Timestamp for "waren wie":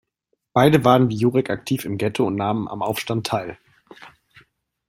0.83-1.15